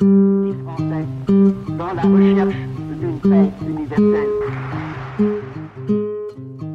[0.00, 2.54] Les Français, dans la recherche
[3.00, 4.28] d'une paix universelle.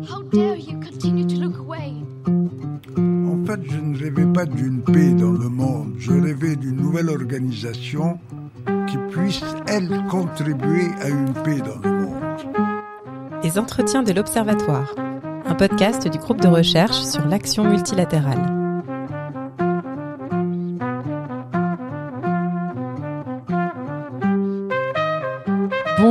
[0.10, 1.94] How dare you continue to look away?
[2.98, 7.10] En fait, je ne rêvais pas d'une paix dans le monde, je rêvais d'une nouvelle
[7.10, 8.20] organisation
[8.88, 12.22] qui puisse, elle, contribuer à une paix dans le monde.
[13.42, 14.94] Les entretiens de l'Observatoire,
[15.46, 18.63] un podcast du groupe de recherche sur l'action multilatérale.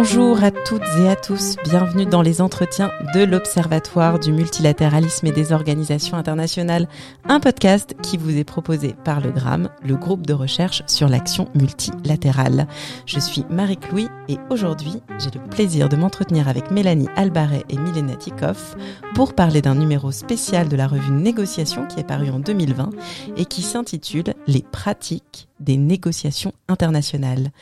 [0.05, 5.31] Bonjour à toutes et à tous, bienvenue dans les entretiens de l'Observatoire du multilatéralisme et
[5.31, 6.89] des organisations internationales,
[7.29, 11.49] un podcast qui vous est proposé par le GRAM, le groupe de recherche sur l'action
[11.55, 12.67] multilatérale.
[13.07, 18.17] Je suis Marie-Louis et aujourd'hui j'ai le plaisir de m'entretenir avec Mélanie Albaret et Milena
[18.17, 18.75] Tikoff
[19.15, 22.91] pour parler d'un numéro spécial de la revue Négociation qui est paru en 2020
[23.37, 27.53] et qui s'intitule Les pratiques des négociations internationales.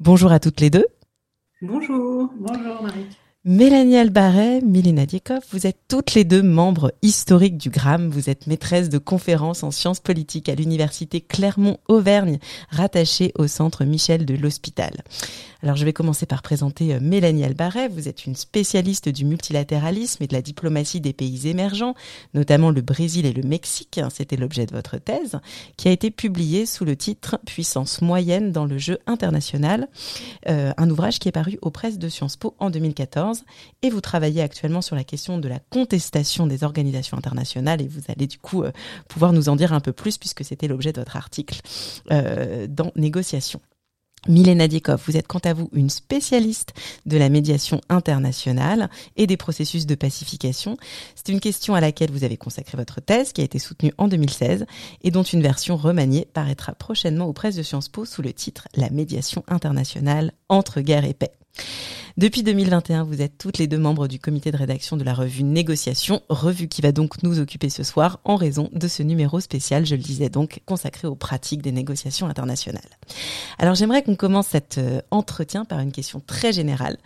[0.00, 0.86] Bonjour à toutes les deux.
[1.64, 3.06] Bonjour, bonjour Marie.
[3.44, 8.10] Mélanie Albaret, Milena Diekov, vous êtes toutes les deux membres historiques du GRAM.
[8.10, 14.26] Vous êtes maîtresse de conférences en sciences politiques à l'université Clermont-Auvergne, rattachée au centre Michel
[14.26, 15.02] de l'Hospital.
[15.64, 17.86] Alors je vais commencer par présenter euh, Mélanie Albaret.
[17.86, 21.94] Vous êtes une spécialiste du multilatéralisme et de la diplomatie des pays émergents,
[22.34, 24.00] notamment le Brésil et le Mexique.
[24.12, 25.38] C'était l'objet de votre thèse,
[25.76, 29.88] qui a été publiée sous le titre Puissance moyenne dans le jeu international,
[30.48, 33.44] euh, un ouvrage qui est paru aux presses de Sciences Po en 2014.
[33.82, 38.02] Et vous travaillez actuellement sur la question de la contestation des organisations internationales et vous
[38.08, 38.72] allez du coup euh,
[39.06, 41.60] pouvoir nous en dire un peu plus puisque c'était l'objet de votre article
[42.68, 43.60] dans Négociation.
[44.28, 46.74] Milena Diekov, vous êtes quant à vous une spécialiste
[47.06, 50.76] de la médiation internationale et des processus de pacification.
[51.16, 54.06] C'est une question à laquelle vous avez consacré votre thèse qui a été soutenue en
[54.06, 54.66] 2016
[55.02, 58.68] et dont une version remaniée paraîtra prochainement aux presses de Sciences Po sous le titre
[58.76, 61.32] La médiation internationale entre guerre et paix.
[62.18, 65.44] Depuis 2021, vous êtes toutes les deux membres du comité de rédaction de la revue
[65.44, 69.86] Négociation, revue qui va donc nous occuper ce soir en raison de ce numéro spécial,
[69.86, 72.82] je le disais donc, consacré aux pratiques des négociations internationales.
[73.58, 76.98] Alors j'aimerais qu'on commence cet euh, entretien par une question très générale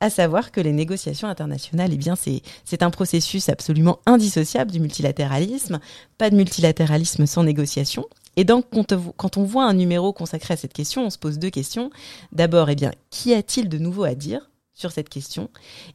[0.00, 4.80] à savoir que les négociations internationales, eh bien, c'est, c'est un processus absolument indissociable du
[4.80, 5.80] multilatéralisme.
[6.18, 8.06] Pas de multilatéralisme sans négociation.
[8.38, 8.66] Et donc,
[9.16, 11.90] quand on voit un numéro consacré à cette question, on se pose deux questions.
[12.30, 15.50] D'abord, eh bien, qu'y a-t-il de nouveau à dire sur cette question?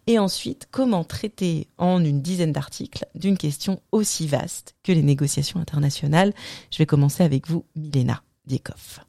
[0.07, 5.61] Et ensuite, comment traiter en une dizaine d'articles d'une question aussi vaste que les négociations
[5.61, 6.33] internationales?
[6.69, 8.99] Je vais commencer avec vous, Milena Diekov.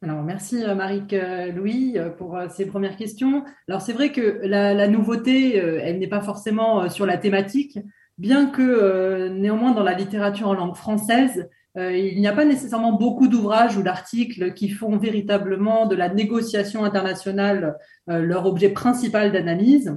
[0.00, 3.42] Alors, merci euh, Marie-Louis euh, pour euh, ces premières questions.
[3.68, 7.80] Alors, c'est vrai que la, nouveauté, elle n'est pas forcément sur la thématique,
[8.16, 13.28] bien que néanmoins dans la littérature en langue française, il n'y a pas nécessairement beaucoup
[13.28, 17.76] d'ouvrages ou d'articles qui font véritablement de la négociation internationale
[18.10, 19.96] euh, leur objet principal d'analyse.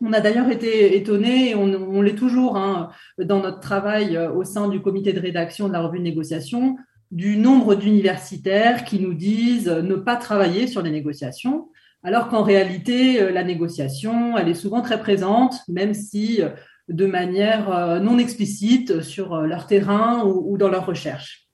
[0.00, 4.44] On a d'ailleurs été étonné, et on, l'est toujours hein, dans notre travail euh, au
[4.44, 6.76] sein du comité de rédaction de la revue de négociation,
[7.10, 11.68] du nombre d'universitaires qui nous disent ne pas travailler sur les négociations,
[12.02, 16.42] alors qu'en réalité, la négociation, elle est souvent très présente, même si
[16.88, 21.48] de manière euh, non explicite sur euh, leur terrain ou, dans leur recherche.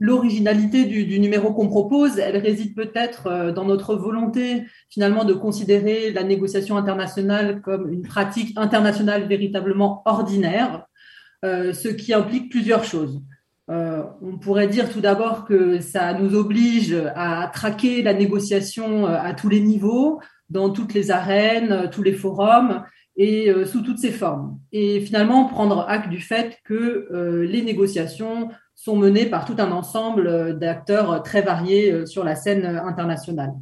[0.00, 6.10] L'originalité du, numéro qu'on propose, elle réside peut-être euh, dans notre volonté finalement de considérer
[6.12, 10.86] la négociation internationale comme une pratique internationale véritablement ordinaire,
[11.42, 13.22] ce qui implique plusieurs choses.
[13.68, 19.48] On pourrait dire tout d'abord que ça nous oblige à traquer la négociation à tous
[19.48, 20.20] les niveaux,
[20.50, 22.84] dans toutes les arènes, tous les forums,
[23.16, 24.58] et euh, sous toutes ses formes.
[24.72, 29.70] Et finalement, prendre acte du fait que euh, les négociations sont menées par tout un
[29.70, 33.52] ensemble euh, d'acteurs très variés sur la scène internationale.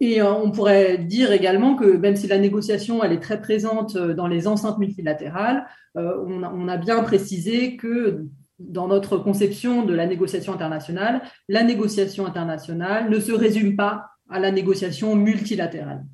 [0.00, 4.28] Et on pourrait dire également que même si la négociation elle est très présente dans
[4.28, 5.66] les enceintes multilatérales,
[5.96, 8.24] on a, on a bien précisé que
[8.58, 14.38] dans notre conception de la négociation internationale, la négociation internationale ne se résume pas à
[14.38, 16.04] la négociation multilatérale.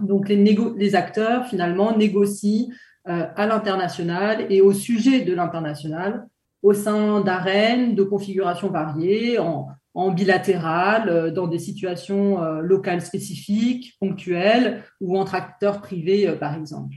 [0.00, 2.68] Donc les, acteurs, finalement, négocient
[3.08, 6.26] euh, à l'international et au sujet de l'international,
[6.62, 13.94] au sein d'arènes de configurations variées, en, bilatéral, euh, dans des situations euh, locales spécifiques,
[14.00, 16.96] ponctuelles, ou entre acteurs privés, par exemple.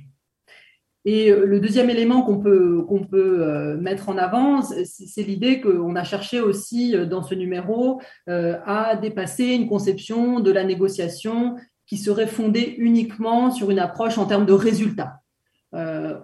[1.06, 6.04] Et le deuxième élément qu'on peut, qu'on peut mettre en avant, c'est l'idée qu'on a
[6.04, 11.56] cherché aussi dans ce numéro à dépasser une conception de la négociation
[11.86, 15.22] qui serait fondée uniquement sur une approche en termes de résultats.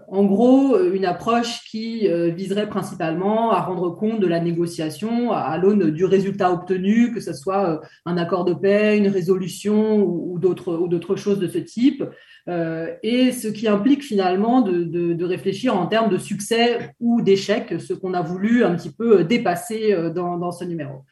[0.07, 5.91] En gros, une approche qui viserait principalement à rendre compte de la négociation à, l'aune
[5.91, 11.39] du résultat obtenu, que ce soit un accord de paix, une résolution ou, d'autres choses
[11.39, 12.03] de ce type,
[12.47, 18.13] et ce qui implique finalement de, réfléchir en termes de succès ou d'échec, ce qu'on
[18.13, 21.03] a voulu un petit peu dépasser dans ce numéro.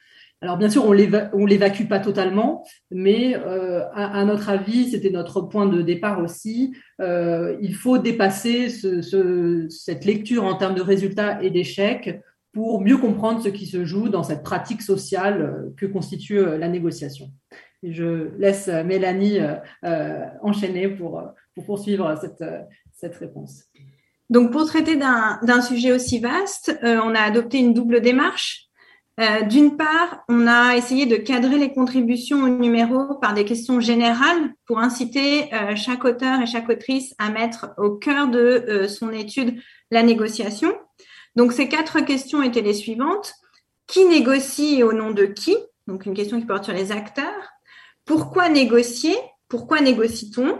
[0.43, 5.67] Alors bien sûr, on l'évacue pas totalement, mais euh, à, notre avis, c'était notre point
[5.67, 6.75] de départ aussi.
[6.99, 12.21] Euh, il faut dépasser cette lecture en termes de résultats et d'échecs
[12.53, 16.67] pour mieux comprendre ce qui se joue dans cette pratique sociale euh, que constitue la
[16.67, 17.31] négociation.
[17.83, 19.37] je laisse Mélanie
[20.41, 21.23] enchaîner pour,
[21.67, 22.19] poursuivre
[22.91, 23.65] cette réponse.
[24.31, 28.70] Donc, pour traiter d'un sujet aussi vaste, on a adopté une double démarche.
[29.19, 33.79] Euh, d'une part, on a essayé de cadrer les contributions au numéro par des questions
[33.79, 38.87] générales pour inciter euh, chaque auteur et chaque autrice à mettre au cœur de euh,
[38.87, 39.61] son étude
[39.91, 40.73] la négociation.
[41.35, 43.33] Donc ces quatre questions étaient les suivantes.
[43.87, 45.57] Qui négocie au nom de qui?
[45.87, 47.51] Donc une question qui porte sur les acteurs.
[48.05, 49.15] Pourquoi négocier?
[49.49, 50.57] Pourquoi négocie-t-on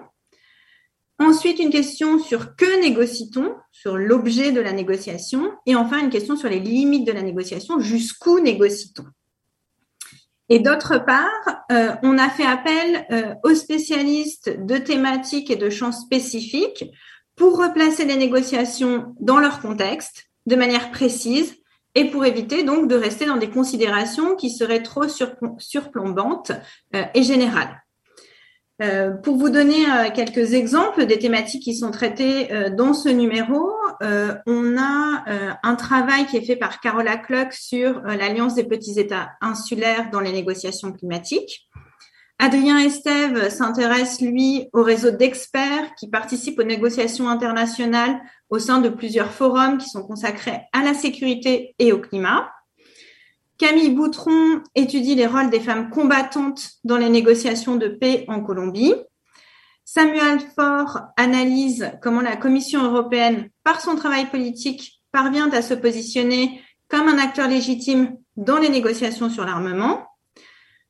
[1.22, 5.52] Ensuite, une question sur que négocie-t-on, sur l'objet de la négociation.
[5.68, 9.06] Et enfin, une question sur les limites de la négociation, jusqu'où négocie-t-on.
[10.50, 15.70] Et d'autre part, euh, on a fait appel euh, aux spécialistes de thématiques et de
[15.70, 16.86] champs spécifiques
[17.36, 21.56] pour replacer les négociations dans leur contexte de manière précise
[21.94, 25.06] et pour éviter donc de rester dans des considérations qui seraient trop
[25.60, 26.52] surplombantes
[26.96, 27.81] euh, et générales.
[28.82, 33.10] Euh, pour vous donner euh, quelques exemples des thématiques qui sont traitées euh, dans ce
[33.10, 33.70] numéro,
[34.48, 35.24] on a
[35.62, 40.22] un travail qui est fait par Carola Cluck sur l'Alliance des petits États insulaires dans
[40.22, 41.70] les négociations climatiques.
[42.40, 48.20] Adrien Estève s'intéresse, lui, au réseau d'experts qui participent aux négociations internationales
[48.50, 52.50] au sein de plusieurs forums qui sont consacrés à la sécurité et au climat.
[53.62, 58.96] Camille Boutron étudie les rôles des femmes combattantes dans les négociations de paix en Colombie.
[59.86, 66.60] Samuel Faure analyse comment la Commission européenne, par son travail politique, parvient à se positionner
[66.88, 70.08] comme un acteur légitime dans les négociations sur l'armement.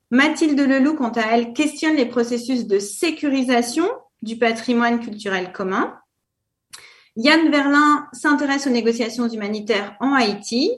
[0.10, 3.86] Mathilde Leloup, quant à elle, questionne les processus de sécurisation
[4.22, 6.00] du patrimoine culturel commun.
[7.18, 10.72] Yann Verlin s'intéresse aux négociations humanitaires en Haïti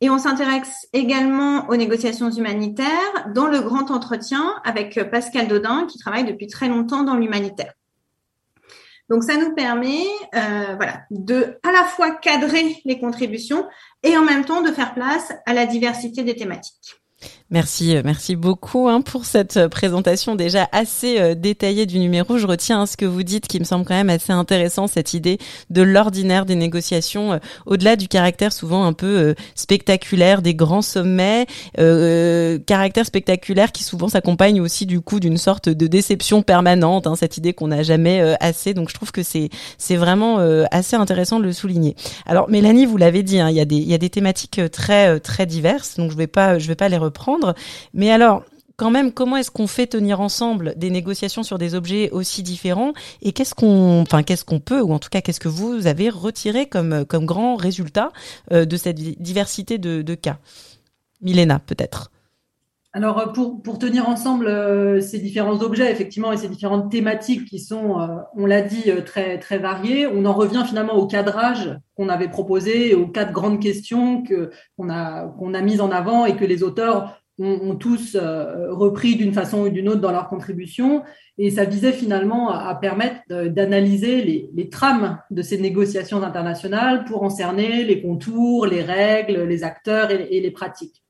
[0.00, 5.98] et on s'intéresse également aux négociations humanitaires dans le grand entretien avec Pascal Dodin, qui
[5.98, 7.72] travaille depuis très longtemps dans l'humanitaire.
[9.10, 10.04] Donc, ça nous permet
[10.34, 13.66] euh, voilà, de à la fois cadrer les contributions
[14.02, 16.97] et en même temps de faire place à la diversité des thématiques.
[17.50, 22.36] Merci, euh, merci beaucoup hein, pour cette euh, présentation déjà assez euh, détaillée du numéro.
[22.36, 25.14] Je retiens hein, ce que vous dites qui me semble quand même assez intéressant, cette
[25.14, 25.38] idée
[25.70, 31.46] de l'ordinaire des négociations, au-delà du caractère souvent un peu spectaculaire des grands sommets,
[32.66, 37.36] caractère spectaculaire qui souvent s'accompagne aussi du coup d'une sorte de déception permanente, hein, cette
[37.38, 38.74] idée qu'on n'a jamais assez.
[38.74, 39.48] Donc je trouve que c'est
[39.78, 40.38] c'est vraiment
[40.70, 41.96] assez intéressant de le souligner.
[42.26, 44.60] Alors Mélanie, vous l'avez dit, hein, il y a des il y a des thématiques
[44.70, 47.54] très très diverses, donc je vais pas je vais pas les reprendre.
[47.94, 48.44] Mais alors,
[48.76, 52.92] quand même, comment est-ce qu'on fait tenir ensemble des négociations sur des objets aussi différents
[53.22, 56.10] et qu'est-ce qu'on, enfin, qu'est-ce qu'on peut, ou en tout cas, qu'est-ce que vous avez
[56.10, 58.12] retiré comme, grand résultat
[58.52, 60.38] euh, de cette diversité de cas?
[61.20, 62.10] Milena, peut-être.
[62.92, 67.44] Alors, euh, pour, pour, tenir ensemble euh, ces différents objets, effectivement, et ces différentes thématiques
[67.44, 67.96] qui sont,
[68.34, 72.94] on l'a dit, très, très variées, on en revient finalement au cadrage qu'on avait proposé,
[72.94, 76.62] aux quatre grandes questions que, qu'on, a, qu'on a mises en avant et que les
[76.62, 81.02] auteurs ont, tous euh, repris d'une façon ou d'une autre dans leur contribution.
[81.36, 87.30] Et ça visait finalement à, permettre d'analyser les, trames de ces négociations internationales pour en
[87.30, 91.04] cerner les contours, les règles, les acteurs et, les pratiques.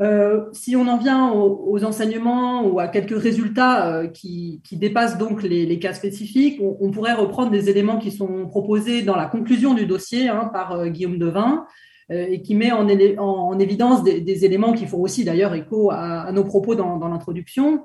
[0.00, 5.42] Euh, si on en vient aux, enseignements ou à quelques résultats euh, qui, dépassent donc
[5.42, 9.86] les, cas spécifiques, on, pourrait reprendre des éléments qui sont proposés dans la conclusion du
[9.86, 11.66] dossier hein, par Guillaume Devin,
[12.10, 16.44] euh, et qui met en, évidence des, éléments qui font aussi d'ailleurs écho à, nos
[16.44, 17.84] propos dans, l'introduction.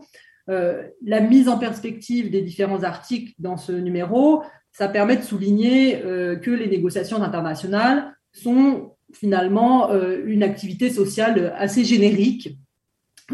[0.50, 6.02] Euh, la mise en perspective des différents articles dans ce numéro, ça permet de souligner
[6.06, 9.92] euh, que les négociations internationales sont finalement
[10.26, 12.58] une activité sociale assez générique.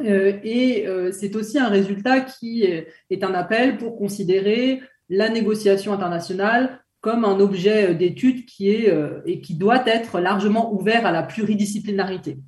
[0.04, 7.24] et c'est aussi un résultat qui est un appel pour considérer la négociation internationale comme
[7.26, 12.40] un objet d'étude qui est euh, et qui doit être largement ouvert à la pluridisciplinarité.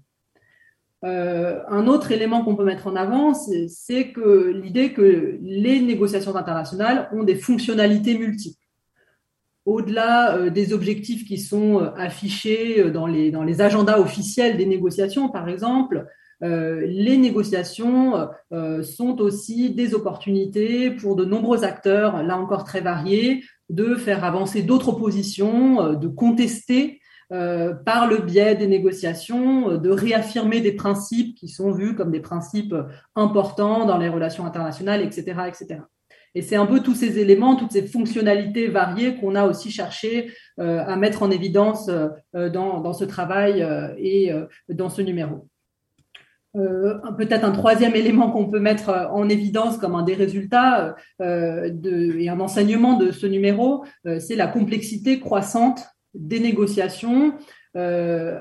[1.04, 6.36] Euh, un autre élément qu'on peut mettre en avant, c'est que l'idée que les négociations
[6.36, 8.61] internationales ont des fonctionnalités multiples.
[9.66, 15.48] Au-delà des objectifs qui sont affichés dans les, dans les agendas officiels des négociations, par
[15.50, 16.08] exemple,
[16.42, 18.28] les négociations
[18.82, 24.64] sont aussi des opportunités pour de nombreux acteurs, là encore très variés, de faire avancer
[24.64, 27.02] d'autres positions, de contester
[27.32, 32.12] euh, par le biais des négociations, euh, de réaffirmer des principes qui sont vus comme
[32.12, 32.76] des principes
[33.16, 35.40] importants dans les relations internationales, etc.
[36.36, 40.32] Et c'est un peu tous ces éléments, toutes ces fonctionnalités variées qu'on a aussi cherché
[40.60, 41.90] euh, à mettre en évidence
[42.34, 44.32] dans, dans, ce travail et
[44.70, 45.48] dans ce numéro.
[46.54, 52.40] Peut-être un troisième élément qu'on peut mettre en évidence comme un des résultats et un
[52.40, 53.86] enseignement de ce numéro,
[54.20, 55.82] c'est la complexité croissante
[56.14, 57.34] des négociations
[57.78, 58.40] euh,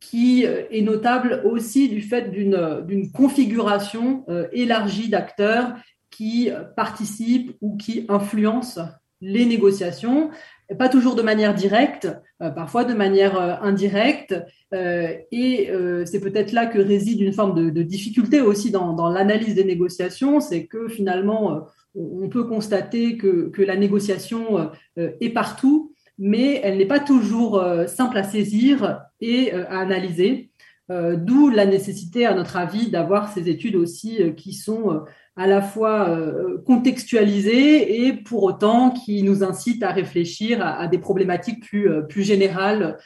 [0.00, 5.74] qui est notable aussi du fait d'une configuration euh, élargie d'acteurs
[6.16, 8.80] qui participent ou qui influencent
[9.20, 10.30] les négociations,
[10.78, 12.08] pas toujours de manière directe,
[12.42, 14.34] euh, parfois de manière indirecte,
[14.72, 15.70] et
[16.04, 20.66] c'est peut-être là que réside une forme de, difficulté aussi dans, l'analyse des négociations, c'est
[20.66, 27.00] que finalement, on peut constater que, que la négociation est partout, mais elle n'est pas
[27.00, 30.50] toujours euh, simple à saisir et euh, à analyser.
[30.90, 35.02] Euh, d'où la nécessité, à notre avis, d'avoir ces études aussi qui sont
[35.36, 36.18] à la fois
[36.64, 42.96] contextualisées et pour autant qui nous incitent à réfléchir à, des problématiques plus, plus générales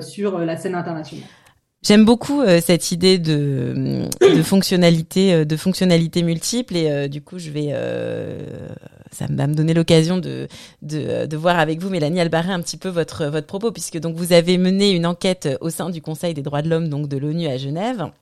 [0.00, 1.24] sur la scène internationale.
[1.84, 7.22] J'aime beaucoup euh, cette idée de, de fonctionnalité, euh, de fonctionnalité multiple et euh, du
[7.22, 7.74] coup je vais,
[9.10, 10.46] ça va me donner l'occasion de,
[10.82, 14.14] de, de voir avec vous, Mélanie Albaré, un petit peu votre votre propos puisque donc
[14.14, 17.16] vous avez mené une enquête au sein du Conseil des droits de l'homme donc de
[17.18, 18.12] l'ONU à Genève.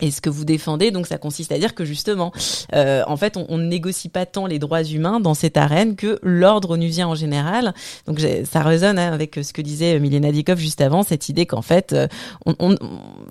[0.00, 2.32] Et ce que vous défendez, donc, ça consiste à dire que justement,
[2.74, 6.18] euh, en fait, on, ne négocie pas tant les droits humains dans cette arène que
[6.22, 7.72] l'ordre onusien en général.
[8.06, 11.62] Donc, ça résonne hein, avec ce que disait Milena Dikov juste avant, cette idée qu'en
[11.62, 12.08] fait, euh,
[12.44, 12.76] on,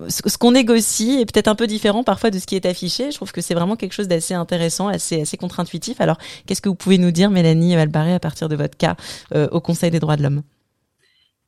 [0.08, 3.10] ce qu'on négocie est peut-être un peu différent parfois de ce qui est affiché.
[3.10, 6.00] Je trouve que c'est vraiment quelque chose d'assez intéressant, assez, assez contre-intuitif.
[6.00, 8.96] Alors, qu'est-ce que vous pouvez nous dire, Mélanie Valbaré, à partir de votre cas
[9.34, 10.42] euh, au Conseil des droits de l'homme?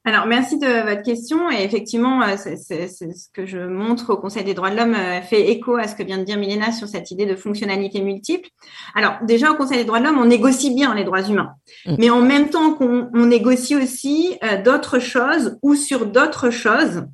[0.05, 1.51] Alors, merci de votre question.
[1.51, 5.21] Et effectivement, euh, c'est ce que je montre au Conseil des droits de l'homme euh,
[5.21, 8.49] fait écho à ce que vient de dire Milena sur cette idée de fonctionnalité multiple.
[8.95, 11.51] Alors, déjà, au Conseil des droits de l'homme, on négocie bien les droits humains.
[11.85, 11.97] Mm.
[11.99, 17.05] Mais en même temps qu'on négocie aussi euh, d'autres choses ou sur d'autres choses.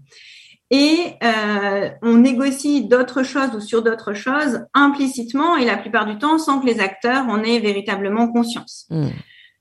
[0.71, 0.97] Et
[2.03, 6.59] on négocie d'autres choses ou sur d'autres choses implicitement et la plupart du temps sans
[6.59, 8.87] que les acteurs en aient véritablement conscience.
[8.91, 9.09] Mm.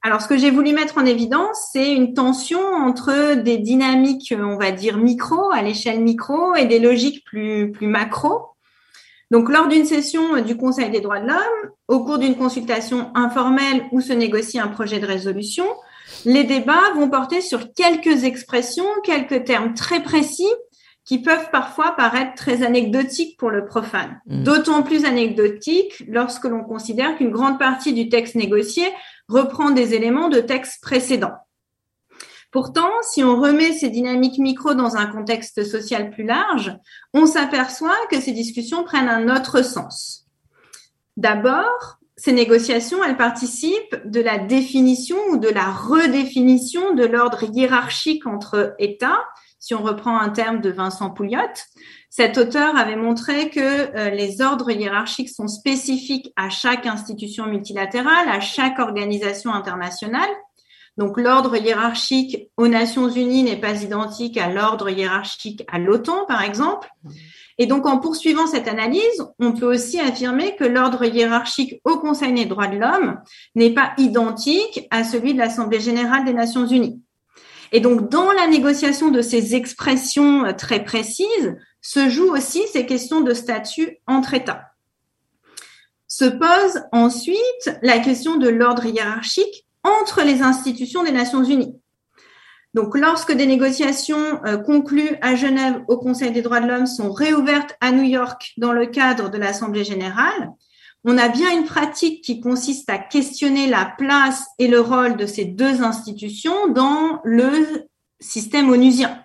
[0.05, 4.57] Alors, ce que j'ai voulu mettre en évidence, c'est une tension entre des dynamiques, on
[4.57, 8.48] va dire micro, à l'échelle micro, et des logiques plus, plus macro.
[9.31, 13.86] Donc, lors d'une session du Conseil des droits de l'homme, au cours d'une consultation informelle
[13.93, 15.65] où se négocie un projet de résolution,
[16.25, 20.51] les débats vont porter sur quelques expressions, quelques termes très précis
[21.05, 24.22] qui peuvent parfois paraître très anecdotiques pour le profane.
[24.25, 24.43] Mmh.
[24.43, 28.83] D'autant plus anecdotiques lorsque l'on considère qu'une grande partie du texte négocié
[29.27, 31.36] reprend des éléments de texte précédents.
[32.51, 36.77] Pourtant, si on remet ces dynamiques micro dans un contexte social plus large,
[37.13, 40.27] on s'aperçoit que ces discussions prennent un autre sens.
[41.18, 48.27] D'abord, ces négociations, elles participent de la définition ou de la redéfinition de l'ordre hiérarchique
[48.27, 49.24] entre États
[49.63, 51.39] si on reprend un terme de Vincent Pouliot,
[52.15, 58.29] cet auteur avait montré que euh, les ordres hiérarchiques sont spécifiques à chaque institution multilatérale,
[58.29, 60.29] à chaque organisation internationale.
[60.96, 66.43] Donc l'ordre hiérarchique aux Nations Unies n'est pas identique à l'ordre hiérarchique à l'OTAN, par
[66.43, 66.88] exemple.
[67.58, 72.34] Et donc en poursuivant cette analyse, on peut aussi affirmer que l'ordre hiérarchique au Conseil
[72.34, 73.22] des droits de l'homme
[73.55, 77.01] n'est pas identique à celui de l'Assemblée générale des Nations Unies.
[77.72, 82.87] Et donc, dans la négociation de ces expressions euh, très précises, se jouent aussi ces
[82.87, 84.71] questions de statut entre États.
[86.07, 91.75] Se pose ensuite la question de l'ordre hiérarchique entre les institutions des Nations Unies.
[92.73, 97.11] Donc, lorsque des négociations euh, conclues à Genève au Conseil des droits de l'homme sont
[97.11, 100.49] réouvertes à New York dans le cadre de l'Assemblée générale,
[101.03, 105.25] on a bien une pratique qui consiste à questionner la place et le rôle de
[105.25, 107.87] ces deux institutions dans le
[108.19, 109.23] système onusien.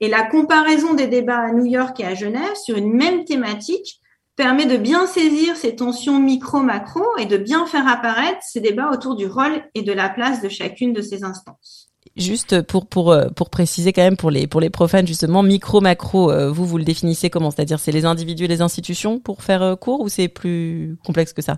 [0.00, 4.00] Et la comparaison des débats à New York et à Genève sur une même thématique
[4.36, 9.16] permet de bien saisir ces tensions micro-macro et de bien faire apparaître ces débats autour
[9.16, 11.90] du rôle et de la place de chacune de ces instances.
[12.16, 16.50] Juste pour euh, préciser quand même pour les pour les profanes justement micro macro euh,
[16.50, 17.50] vous vous le définissez comment?
[17.50, 21.32] C'est-à-dire c'est les individus et les institutions pour faire euh, court ou c'est plus complexe
[21.32, 21.56] que ça?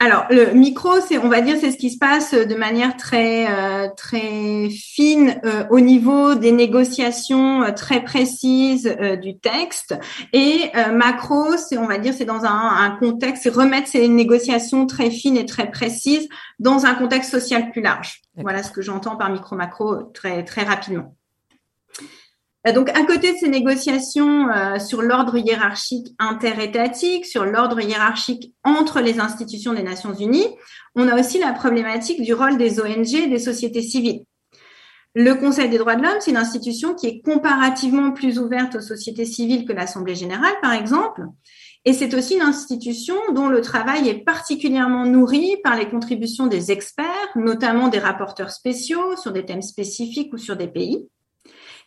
[0.00, 3.50] Alors, le micro, c'est, on va dire, c'est ce qui se passe de manière très,
[3.50, 9.98] euh, très fine euh, au niveau des négociations euh, très précises du texte.
[10.32, 14.86] Et macro, c'est, on va dire, c'est dans un, un contexte, c'est remettre ces négociations
[14.86, 16.28] très fines et très précises
[16.60, 18.20] dans un contexte social plus large.
[18.36, 21.16] Voilà ce que j'entends par micro-macro très, très rapidement.
[22.68, 28.54] Euh, donc, à côté de ces négociations euh, sur l'ordre hiérarchique interétatique, sur l'ordre hiérarchique
[28.64, 30.48] entre les institutions des Nations Unies,
[30.94, 34.24] on a aussi la problématique du rôle des ONG et des sociétés civiles.
[35.14, 38.80] Le Conseil des droits de l'homme, c'est une institution qui est comparativement plus ouverte aux
[38.80, 41.22] sociétés civiles que l'Assemblée générale, par exemple.
[41.84, 46.70] Et c'est aussi une institution dont le travail est particulièrement nourri par les contributions des
[46.70, 47.06] experts,
[47.36, 51.06] notamment des rapporteurs spéciaux sur des thèmes spécifiques ou sur des pays.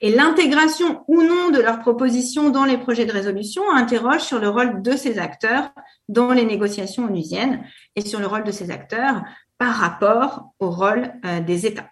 [0.03, 4.50] Et l'intégration ou non de leurs propositions dans les projets de résolution interroge sur le
[4.50, 5.70] rôle de ces acteurs
[6.10, 7.63] dans les négociations onusiennes
[7.96, 9.22] et sur le rôle de ces acteurs
[9.60, 11.89] par rapport au rôle euh, des États.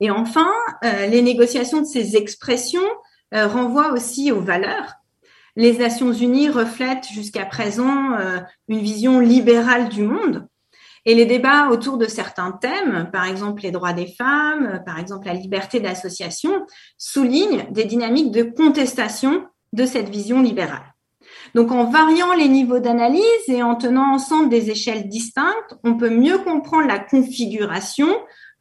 [0.00, 0.50] Et enfin,
[0.84, 2.82] euh, les négociations de ces expressions
[3.32, 4.96] euh, renvoient aussi aux valeurs.
[5.56, 8.16] Les Nations Unies reflètent jusqu'à présent
[8.68, 10.48] une vision libérale du monde
[11.04, 15.26] et les débats autour de certains thèmes, par exemple les droits des femmes, par exemple
[15.26, 16.66] la liberté d'association,
[16.96, 20.92] soulignent des dynamiques de contestation de cette vision libérale.
[21.54, 26.10] Donc en variant les niveaux d'analyse et en tenant ensemble des échelles distinctes, on peut
[26.10, 28.08] mieux comprendre la configuration,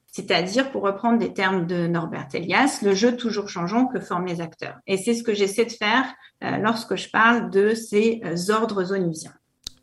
[0.07, 4.41] c'est-à-dire, pour reprendre des termes de Norbert Elias, le jeu toujours changeant que forment les
[4.41, 4.77] acteurs.
[4.87, 6.03] Et c'est ce que j'essaie de faire
[6.43, 9.33] euh, lorsque je parle de ces euh, ordres onusiens.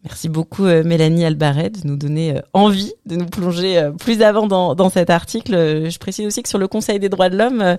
[0.04, 4.22] Merci beaucoup euh, Mélanie Albaret de nous donner euh, envie de nous plonger euh, plus
[4.22, 5.52] avant dans, dans cet article.
[5.90, 7.76] Je précise aussi que sur le Conseil des droits de l'homme,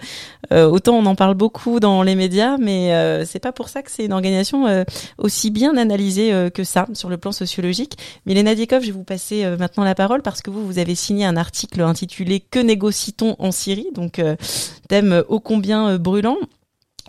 [0.51, 2.91] autant on en parle beaucoup dans les médias, mais
[3.25, 4.85] c'est pas pour ça que c'est une organisation
[5.17, 7.97] aussi bien analysée que ça sur le plan sociologique.
[8.25, 11.25] Mélanie Dikov, je vais vous passer maintenant la parole parce que vous, vous avez signé
[11.25, 14.21] un article intitulé Que négocie-t-on en Syrie Donc
[14.87, 16.37] thème ô combien brûlant.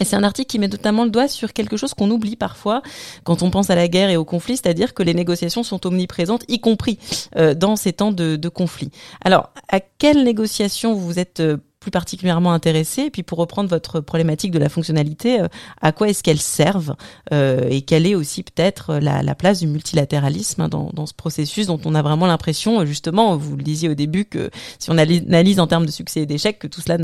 [0.00, 2.82] Et c'est un article qui met notamment le doigt sur quelque chose qu'on oublie parfois
[3.22, 6.44] quand on pense à la guerre et au conflit, c'est-à-dire que les négociations sont omniprésentes,
[6.48, 6.98] y compris
[7.36, 8.90] euh, dans ces temps de, de, conflit.
[9.22, 13.02] Alors, à quelles négociations vous êtes euh, plus particulièrement intéressé?
[13.02, 15.48] Et puis pour reprendre votre problématique de la fonctionnalité, euh,
[15.82, 16.96] à quoi est-ce qu'elles servent
[17.30, 21.66] Et quelle est aussi peut-être la, la, place du multilatéralisme hein, dans, dans, ce processus
[21.66, 25.60] dont on a vraiment l'impression, justement, vous le disiez au début, que si on analyse
[25.60, 26.96] en termes de succès et d'échec, que tout cela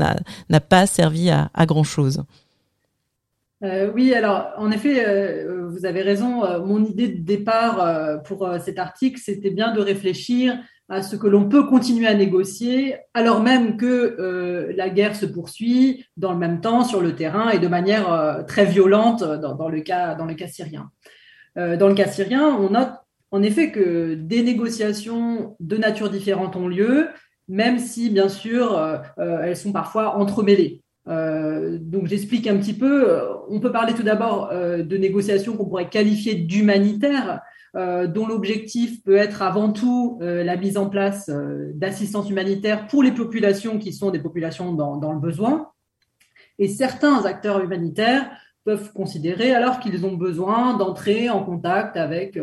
[0.49, 2.23] n'a pas servi à, à grand-chose?
[3.63, 6.45] Euh, oui, alors en effet, euh, vous avez raison.
[6.45, 11.27] Euh, mon idée de départ pour cet article, c'était bien de réfléchir à ce que
[11.27, 16.61] l'on peut continuer à négocier alors même que la guerre se poursuit dans le même
[16.61, 20.47] temps sur le terrain et de manière très violente dans, le cas, dans le cas
[20.47, 20.89] syrien.
[21.57, 22.93] dans le cas syrien, on note
[23.31, 27.09] en effet que des négociations de nature différente ont lieu,
[27.49, 30.83] même si bien sûr elles sont parfois entremêlées.
[31.07, 33.09] Euh, donc j'explique un petit peu.
[33.09, 37.41] Euh, on peut parler tout d'abord euh, de négociations qu'on pourrait qualifier d'humanitaires,
[37.75, 41.29] dont l'objectif peut être avant tout la mise en place
[41.75, 45.69] d'assistance humanitaire pour les populations qui sont des populations dans, dans le besoin.
[46.57, 48.31] Et certains acteurs humanitaires
[48.63, 52.39] peuvent considérer alors qu'ils ont besoin d'entrer en contact avec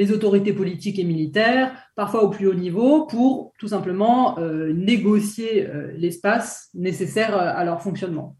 [0.00, 5.66] les autorités politiques et militaires, parfois au plus haut niveau, pour tout simplement euh, négocier
[5.66, 8.34] euh, l'espace nécessaire euh, à leur fonctionnement.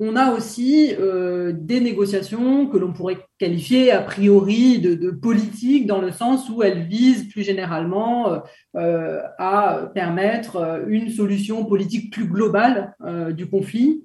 [0.00, 6.00] On a aussi des négociations que l'on pourrait qualifier a priori de, de politiques dans
[6.00, 8.40] le sens où elles visent plus généralement
[8.76, 12.94] à permettre une solution politique plus globale
[13.32, 14.04] du conflit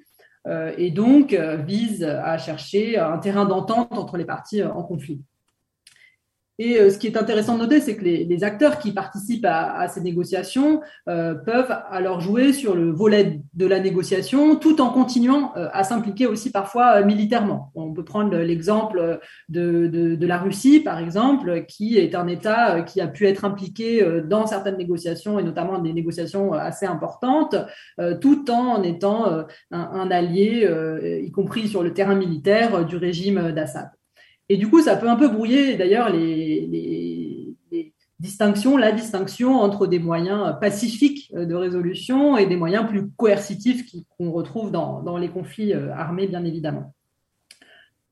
[0.79, 5.21] et donc visent à chercher un terrain d'entente entre les parties en conflit.
[6.59, 9.87] Et euh, ce qui est intéressant de noter, c'est que les, acteurs qui participent à,
[9.87, 15.53] ces négociations euh, peuvent alors jouer sur le volet de la négociation tout en continuant
[15.55, 17.71] euh, à s'impliquer aussi parfois militairement.
[17.73, 23.07] On peut prendre l'exemple de, la Russie, par exemple, qui est un État qui a
[23.07, 27.55] pu être impliqué dans certaines négociations et notamment des négociations assez importantes,
[28.21, 30.67] tout en étant un allié,
[31.23, 33.89] y compris sur le terrain militaire, du régime d'Assad.
[34.53, 37.55] Et du coup, ça peut un peu brouiller d'ailleurs les,
[38.19, 43.83] distinctions, la distinction entre des moyens pacifiques de résolution et des moyens plus coercitifs
[44.15, 46.93] qu'on retrouve dans, les conflits euh, armés, bien évidemment.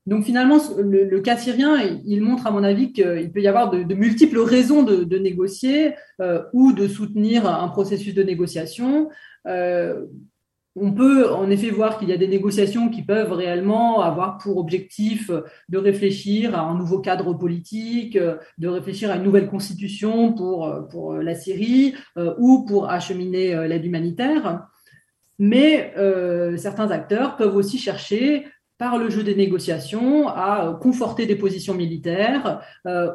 [0.06, 3.94] Donc finalement, le, cas syrien, il montre à mon avis qu'il peut y avoir de,
[3.94, 9.10] multiples raisons de, négocier euh, ou de soutenir un processus de négociation.
[9.46, 10.06] Euh,
[10.74, 14.56] on peut en effet voir qu'il y a des négociations qui peuvent réellement avoir pour
[14.56, 15.30] objectif
[15.68, 21.34] de réfléchir à un nouveau cadre politique, de réfléchir à une nouvelle constitution pour, la
[21.34, 24.66] Syrie euh, ou pour acheminer euh, l'aide humanitaire.
[25.38, 28.46] Mais euh, certains acteurs peuvent aussi chercher
[28.78, 32.60] par le jeu des négociations à conforter des positions militaires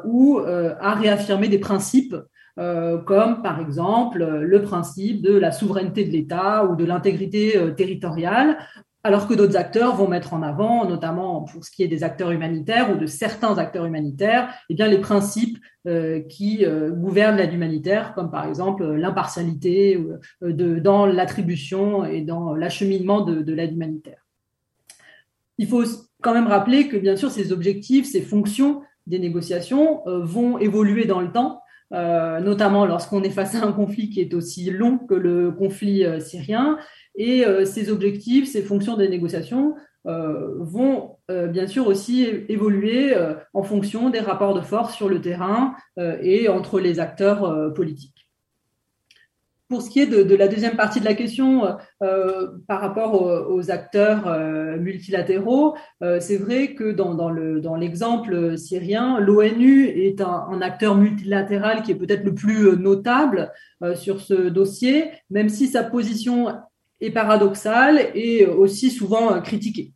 [0.06, 2.16] ou à réaffirmer des principes
[2.58, 7.70] euh, comme par exemple le principe de la souveraineté de l'État ou de l'intégrité euh,
[7.70, 8.58] territoriale,
[9.04, 12.32] alors que d'autres acteurs vont mettre en avant, notamment pour ce qui est des acteurs
[12.32, 18.12] humanitaires ou de certains acteurs humanitaires, eh bien les principes euh, qui gouvernent l'aide humanitaire,
[18.14, 20.04] comme par exemple l'impartialité
[20.42, 24.26] dans l'attribution et dans l'acheminement de, de l'aide humanitaire.
[25.58, 25.84] Il faut
[26.22, 31.20] quand même rappeler que bien sûr ces objectifs, ces fonctions des négociations vont évoluer dans
[31.20, 31.62] le temps
[31.94, 36.04] euh, notamment lorsqu'on est face à un conflit qui est aussi long que le conflit
[36.04, 36.78] euh, syrien.
[37.14, 39.74] Et euh, ces objectifs, ces fonctions des négociations
[40.04, 43.14] vont bien sûr aussi évoluer
[43.52, 48.17] en fonction des rapports de force sur le terrain et entre les acteurs politiques.
[49.68, 53.50] Pour ce qui est de, la deuxième partie de la question, euh, euh, par rapport
[53.50, 55.76] aux, acteurs euh, multilatéraux,
[56.20, 62.34] c'est vrai que dans, l'exemple syrien, l'ONU est un, acteur multilatéral qui est peut-être le
[62.34, 63.52] plus notable
[63.94, 66.48] sur ce dossier, même si sa position
[67.00, 69.92] est paradoxale et aussi souvent critiquée.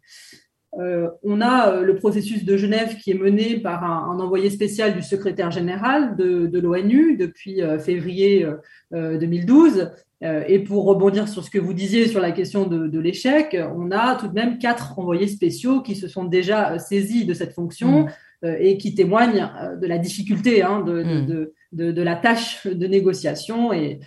[0.78, 4.94] Euh, on a euh, le processus de Genève qui est mené par un, envoyé spécial
[4.94, 8.46] du secrétaire général de, l'ONU depuis euh, février
[8.92, 9.90] 2012.
[10.22, 14.16] et pour rebondir sur ce que vous disiez sur la question de, l'échec, on a
[14.16, 18.06] tout de même quatre envoyés spéciaux qui se sont déjà saisis de cette fonction
[18.42, 18.46] mmh.
[18.60, 21.46] et qui témoignent de la difficulté hein, mmh.
[21.72, 24.00] de, la tâche de négociation et,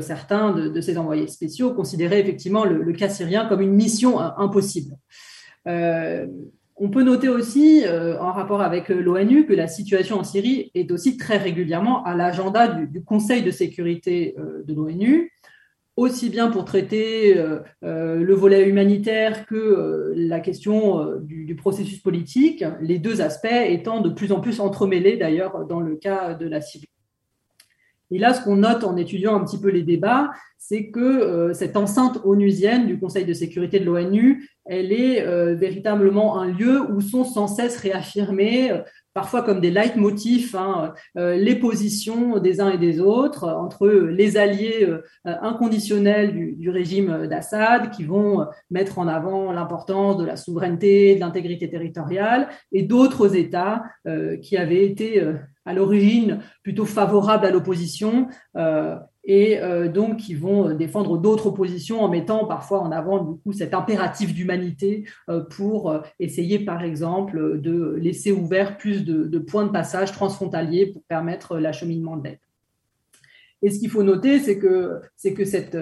[0.00, 4.94] certains de, ces envoyés spéciaux considéraient effectivement le cas syrien comme une mission impossible.
[5.68, 6.26] Euh,
[6.76, 10.70] on peut noter aussi, euh, en rapport avec euh, l'ONU, que la situation en Syrie
[10.74, 15.32] est aussi très régulièrement à l'agenda du, Conseil de sécurité de l'ONU,
[15.96, 17.34] aussi bien pour traiter
[17.82, 24.30] le volet humanitaire que la question du, processus politique, les deux aspects étant de plus
[24.30, 26.88] en plus entremêlés d'ailleurs dans le cas de la Syrie.
[28.10, 31.54] Et là, ce qu'on note en étudiant un petit peu les débats, c'est que euh,
[31.54, 36.82] cette enceinte onusienne du Conseil de sécurité de l'ONU, elle est euh, véritablement un lieu
[36.90, 38.78] où sont sans cesse réaffirmés, euh,
[39.14, 44.86] parfois comme des leitmotifs, hein, les positions des uns et des autres, entre les alliés
[45.24, 51.20] inconditionnels du, du régime d'Assad, qui vont mettre en avant l'importance de la souveraineté, de
[51.20, 53.82] l'intégrité territoriale, et d'autres États
[54.40, 55.20] qui avaient été
[55.68, 62.00] à l'origine plutôt favorables à l'opposition euh, et euh, donc qui vont défendre d'autres positions
[62.02, 67.96] en mettant parfois en avant du cet impératif d'humanité euh, pour essayer par exemple de
[68.00, 72.38] laisser ouvert plus de, de points de passage transfrontaliers pour permettre l'acheminement d'aide.
[73.62, 75.76] Et ce qu'il faut noter, c'est que, c'est que cette,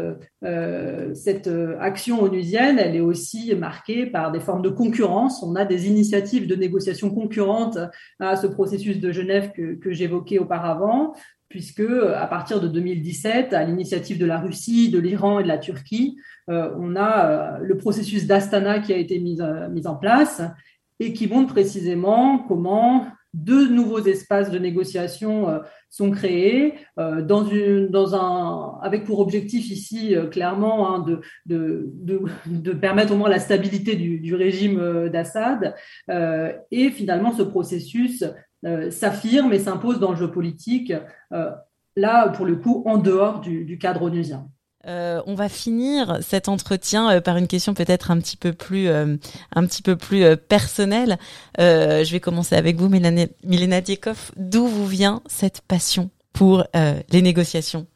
[0.45, 5.43] euh, cette action onusienne, elle est aussi marquée par des formes de concurrence.
[5.43, 7.79] On a des initiatives de négociation concurrentes
[8.19, 11.15] à ce processus de Genève que, j'évoquais auparavant,
[11.49, 11.85] puisque
[12.15, 16.17] à partir de 2017, à l'initiative de la Russie, de l'Iran et de la Turquie,
[16.49, 20.43] euh, on a euh, le processus d'Astana qui a été mis, euh, mis en place
[21.01, 25.59] et qui montre précisément comment deux nouveaux espaces de négociation euh,
[25.97, 31.21] sont créés euh, dans une, dans un, avec pour objectif ici euh, clairement hein, de,
[31.47, 31.91] de,
[32.47, 35.75] de, permettre au moins la stabilité du, du régime d'Assad.
[36.71, 38.25] et finalement, ce processus
[38.91, 40.93] s'affirme et s'impose dans le jeu politique,
[41.97, 44.49] là, pour le coup, en dehors du, du cadre onusien.
[44.87, 48.89] Euh, on va finir cet entretien euh, par une question peut-être un petit peu plus,
[48.89, 49.17] euh,
[49.55, 51.19] un petit peu plus personnelle.
[51.59, 54.33] je vais commencer avec vous, Milena Diekov.
[54.37, 57.87] D'où vous vient cette passion pour les négociations?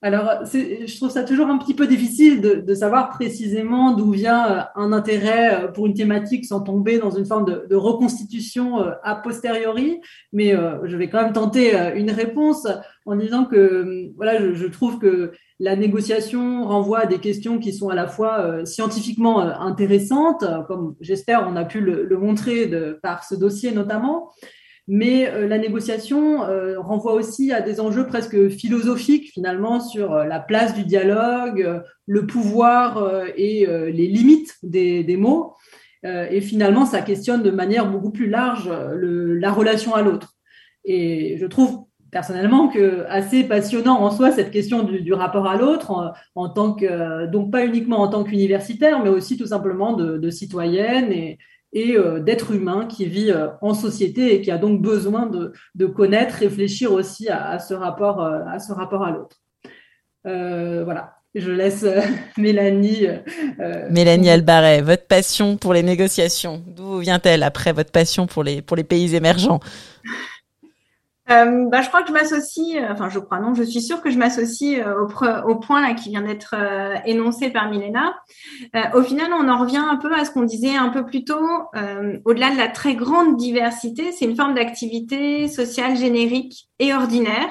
[0.00, 4.92] Alors, je trouve ça toujours un petit peu difficile de, savoir précisément d'où vient un
[4.92, 10.00] intérêt pour une thématique sans tomber dans une forme de, reconstitution a posteriori,
[10.32, 12.68] mais je vais quand même tenter une réponse
[13.06, 17.88] en disant que voilà, je, trouve que la négociation renvoie à des questions qui sont
[17.88, 23.24] à la fois scientifiquement intéressantes, comme j'espère on a pu le, le montrer de, par
[23.24, 24.30] ce dossier notamment,
[24.88, 30.24] mais euh, la négociation euh, renvoie aussi à des enjeux presque philosophiques finalement sur euh,
[30.24, 35.54] la place du dialogue, le pouvoir et les limites des, mots.
[36.04, 40.34] et finalement, ça questionne de manière beaucoup plus large la relation à l'autre.
[40.86, 46.14] Et je trouve personnellement que assez passionnant en soi cette question du, rapport à l'autre
[46.34, 51.12] en, tant que donc pas uniquement en tant qu'universitaire mais aussi tout simplement de, citoyenne
[51.12, 51.38] et,
[51.72, 56.92] et d'être humain qui vit en société et qui a donc besoin de, connaître, réfléchir
[56.92, 59.36] aussi à, ce rapport à ce rapport à l'autre.
[60.24, 62.00] voilà, je laisse euh,
[62.36, 63.06] Mélanie.
[63.06, 63.18] Euh,
[63.60, 68.62] euh, Mélanie Albaret, votre passion pour les négociations, d'où vient-elle après votre passion pour les
[68.62, 69.60] pays émergents?
[71.28, 74.18] Bah, je crois que je m'associe, enfin je crois non, je suis sûre que je
[74.18, 76.54] m'associe au, au, point là qui vient d'être
[77.04, 78.14] énoncé par Milena.
[78.94, 81.48] au final, on en revient un peu à ce qu'on disait un peu plus tôt.
[82.24, 87.50] Au-delà de la très grande diversité, c'est une forme d'activité sociale générique et ordinaire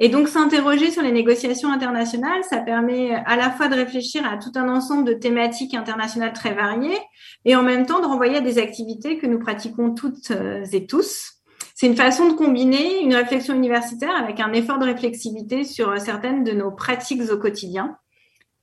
[0.00, 4.36] et donc, s'interroger sur les négociations internationales, ça permet à la fois de réfléchir à
[4.36, 6.98] tout un ensemble de thématiques internationales très variées
[7.44, 10.86] et en même temps de renvoyer à des activités que nous pratiquons toutes euh, et
[10.86, 11.35] tous.
[11.78, 16.42] C'est une façon de combiner une réflexion universitaire avec un effort de réflexivité sur certaines
[16.42, 17.98] de nos pratiques au quotidien.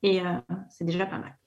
[0.02, 0.34] Et euh,
[0.72, 1.38] c'est déjà pas mal.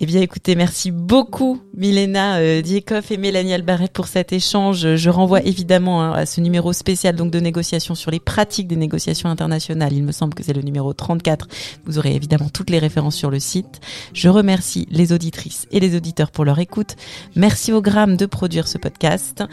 [0.00, 4.96] Eh bien, écoutez, merci beaucoup, Milena euh, et Mélanie Albaret pour cet échange.
[4.96, 8.76] Je renvoie évidemment hein, à ce numéro spécial donc de négociation sur les pratiques des
[8.76, 9.92] négociations internationales.
[9.92, 11.46] Il me semble que c'est le numéro 34.
[11.84, 13.80] Vous aurez évidemment toutes les références sur le site.
[14.14, 16.96] Je remercie les auditrices et les auditeurs pour leur écoute.
[17.36, 19.44] Merci au Gramme de produire ce podcast.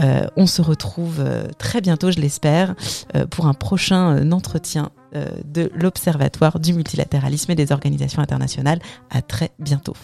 [0.00, 2.76] Euh, on se retrouve euh, très bientôt, je l'espère,
[3.16, 8.80] euh, pour un prochain entretien de l'Observatoire du multilatéralisme et des organisations internationales.
[9.10, 9.94] À très bientôt.